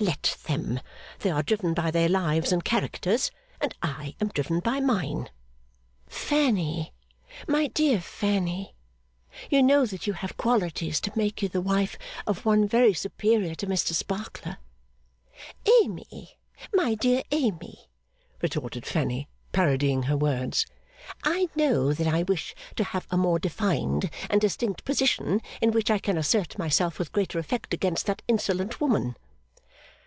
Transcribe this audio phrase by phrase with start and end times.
[0.00, 0.78] Let them.
[1.18, 3.32] They are driven by their lives and characters;
[3.82, 5.28] I am driven by mine.'
[6.06, 6.92] 'Fanny,
[7.48, 8.76] my dear Fanny,
[9.50, 11.98] you know that you have qualities to make you the wife
[12.28, 14.58] of one very superior to Mr Sparkler.'
[15.82, 16.38] 'Amy,
[16.72, 17.88] my dear Amy,'
[18.40, 20.64] retorted Fanny, parodying her words,
[21.24, 25.90] 'I know that I wish to have a more defined and distinct position, in which
[25.90, 29.16] I can assert myself with greater effect against that insolent woman.